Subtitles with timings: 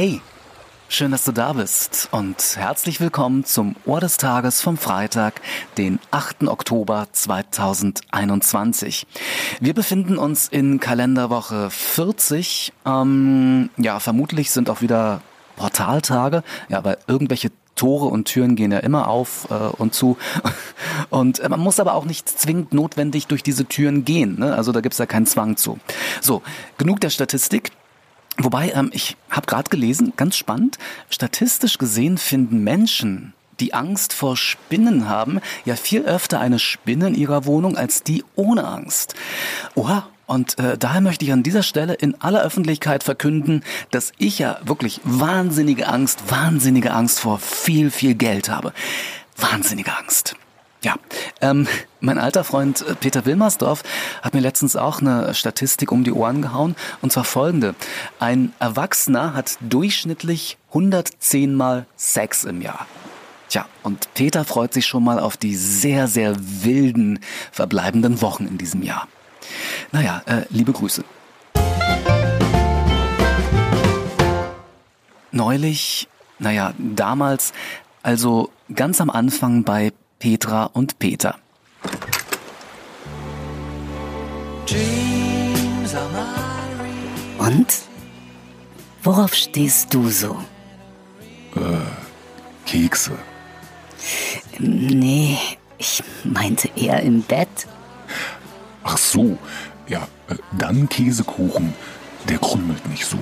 [0.00, 0.20] Hey,
[0.88, 5.40] schön, dass du da bist und herzlich willkommen zum Ohr des Tages vom Freitag,
[5.76, 6.44] den 8.
[6.46, 9.08] Oktober 2021.
[9.58, 12.72] Wir befinden uns in Kalenderwoche 40.
[12.86, 15.20] Ähm, ja, vermutlich sind auch wieder
[15.56, 20.16] Portaltage, ja, weil irgendwelche Tore und Türen gehen ja immer auf äh, und zu.
[21.10, 24.38] Und äh, man muss aber auch nicht zwingend notwendig durch diese Türen gehen.
[24.38, 24.54] Ne?
[24.54, 25.78] Also da gibt's ja keinen Zwang zu.
[26.20, 26.42] So,
[26.76, 27.72] genug der Statistik.
[28.38, 30.78] Wobei, ähm, ich habe gerade gelesen, ganz spannend,
[31.10, 37.14] statistisch gesehen finden Menschen, die Angst vor Spinnen haben, ja viel öfter eine Spinne in
[37.14, 39.14] ihrer Wohnung als die ohne Angst.
[39.74, 44.38] Oha, und äh, daher möchte ich an dieser Stelle in aller Öffentlichkeit verkünden, dass ich
[44.38, 48.72] ja wirklich wahnsinnige Angst, wahnsinnige Angst vor viel, viel Geld habe.
[49.36, 50.36] Wahnsinnige Angst.
[50.82, 50.96] Ja,
[51.40, 51.66] ähm,
[52.00, 53.82] mein alter Freund äh, Peter Wilmersdorf
[54.22, 57.74] hat mir letztens auch eine Statistik um die Ohren gehauen, und zwar folgende.
[58.18, 62.86] Ein Erwachsener hat durchschnittlich 110 Mal Sex im Jahr.
[63.48, 67.18] Tja, und Peter freut sich schon mal auf die sehr, sehr wilden
[67.50, 69.08] verbleibenden Wochen in diesem Jahr.
[69.90, 71.02] Naja, äh, liebe Grüße.
[75.30, 77.52] Neulich, naja, damals,
[78.02, 81.36] also ganz am Anfang bei Petra und Peter.
[87.38, 87.66] Und?
[89.02, 90.36] Worauf stehst du so?
[91.56, 93.12] Äh, Kekse.
[94.58, 95.38] Nee,
[95.78, 97.48] ich meinte eher im Bett.
[98.84, 99.38] Ach so,
[99.86, 101.72] ja, äh, dann Käsekuchen.
[102.28, 103.18] Der krümelt nicht so.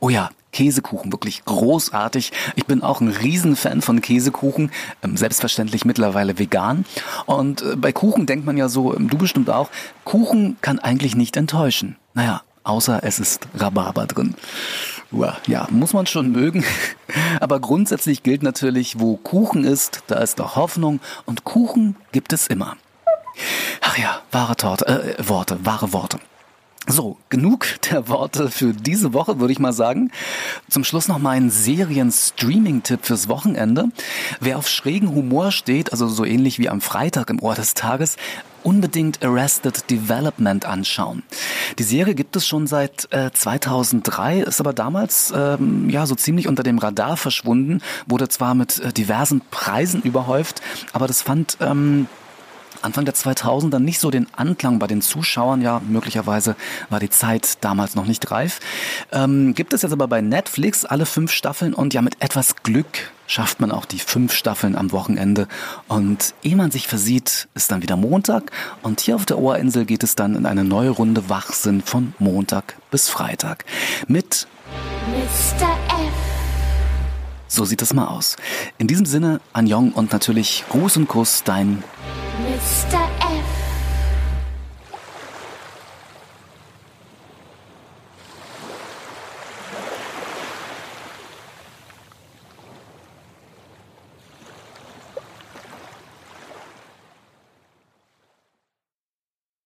[0.00, 2.32] Oh ja, Käsekuchen, wirklich großartig.
[2.54, 4.70] Ich bin auch ein Riesenfan von Käsekuchen,
[5.02, 6.86] ähm, selbstverständlich mittlerweile vegan.
[7.26, 9.68] Und äh, bei Kuchen denkt man ja so, ähm, du bestimmt auch,
[10.04, 11.96] Kuchen kann eigentlich nicht enttäuschen.
[12.14, 14.34] Naja, außer es ist Rhabarber drin.
[15.46, 16.64] Ja, muss man schon mögen.
[17.40, 22.46] Aber grundsätzlich gilt natürlich, wo Kuchen ist, da ist auch Hoffnung und Kuchen gibt es
[22.46, 22.76] immer.
[23.80, 26.18] Ach ja, wahre Torte, äh, Worte, wahre Worte.
[26.86, 30.10] So, genug der Worte für diese Woche, würde ich mal sagen.
[30.68, 33.86] Zum Schluss noch mal ein Serien-Streaming-Tipp fürs Wochenende.
[34.40, 38.16] Wer auf schrägen Humor steht, also so ähnlich wie am Freitag im Ohr des Tages,
[38.64, 41.22] unbedingt Arrested Development anschauen.
[41.78, 46.48] Die Serie gibt es schon seit äh, 2003, ist aber damals ähm, ja so ziemlich
[46.48, 50.60] unter dem Radar verschwunden, wurde zwar mit äh, diversen Preisen überhäuft,
[50.92, 52.08] aber das fand ähm,
[52.84, 55.62] Anfang der 2000er nicht so den Anklang bei den Zuschauern.
[55.62, 56.56] Ja, möglicherweise
[56.90, 58.60] war die Zeit damals noch nicht reif.
[59.12, 63.12] Ähm, gibt es jetzt aber bei Netflix alle fünf Staffeln und ja, mit etwas Glück
[63.26, 65.48] schafft man auch die fünf Staffeln am Wochenende.
[65.88, 68.52] Und ehe man sich versieht, ist dann wieder Montag.
[68.82, 72.76] Und hier auf der Ohrinsel geht es dann in eine neue Runde Wachsinn von Montag
[72.90, 73.64] bis Freitag.
[74.06, 74.46] Mit
[75.08, 75.68] Mr.
[75.88, 76.34] F.
[77.48, 78.36] So sieht es mal aus.
[78.78, 81.84] In diesem Sinne, Anjong und natürlich Gruß und Kuss, dein
[82.64, 83.03] Mr.